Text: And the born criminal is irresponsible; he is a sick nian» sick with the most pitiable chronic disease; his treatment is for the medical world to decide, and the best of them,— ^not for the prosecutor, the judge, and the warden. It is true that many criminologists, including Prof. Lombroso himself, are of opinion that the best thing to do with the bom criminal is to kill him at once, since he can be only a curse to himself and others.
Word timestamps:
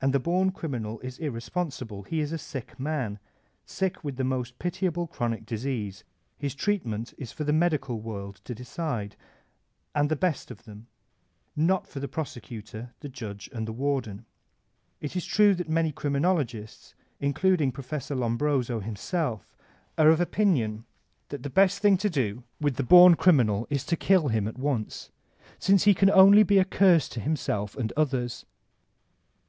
And 0.00 0.14
the 0.14 0.20
born 0.20 0.52
criminal 0.52 1.00
is 1.00 1.18
irresponsible; 1.18 2.04
he 2.04 2.20
is 2.20 2.30
a 2.30 2.38
sick 2.38 2.74
nian» 2.78 3.18
sick 3.66 4.04
with 4.04 4.14
the 4.14 4.22
most 4.22 4.60
pitiable 4.60 5.08
chronic 5.08 5.44
disease; 5.44 6.04
his 6.38 6.54
treatment 6.54 7.12
is 7.18 7.32
for 7.32 7.42
the 7.42 7.52
medical 7.52 8.00
world 8.00 8.40
to 8.44 8.54
decide, 8.54 9.16
and 9.92 10.08
the 10.08 10.14
best 10.14 10.52
of 10.52 10.62
them,— 10.62 10.86
^not 11.58 11.88
for 11.88 11.98
the 11.98 12.06
prosecutor, 12.06 12.94
the 13.00 13.08
judge, 13.08 13.50
and 13.52 13.66
the 13.66 13.72
warden. 13.72 14.24
It 15.00 15.16
is 15.16 15.26
true 15.26 15.56
that 15.56 15.68
many 15.68 15.90
criminologists, 15.90 16.94
including 17.18 17.72
Prof. 17.72 18.10
Lombroso 18.10 18.78
himself, 18.78 19.56
are 19.98 20.08
of 20.10 20.20
opinion 20.20 20.84
that 21.30 21.42
the 21.42 21.50
best 21.50 21.80
thing 21.80 21.96
to 21.96 22.08
do 22.08 22.44
with 22.60 22.76
the 22.76 22.84
bom 22.84 23.16
criminal 23.16 23.66
is 23.70 23.84
to 23.86 23.96
kill 23.96 24.28
him 24.28 24.46
at 24.46 24.56
once, 24.56 25.10
since 25.58 25.82
he 25.82 25.94
can 25.94 26.10
be 26.10 26.12
only 26.12 26.58
a 26.58 26.64
curse 26.64 27.08
to 27.08 27.18
himself 27.18 27.74
and 27.76 27.92
others. 27.96 28.46